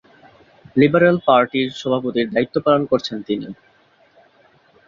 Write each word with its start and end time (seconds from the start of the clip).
Liberal 0.75 1.17
পার্টির 1.27 1.69
সভাপতির 1.79 2.27
দায়িত্ব 2.31 2.55
পালন 2.65 2.83
করছেন 2.91 3.17
তিনি। 3.27 3.47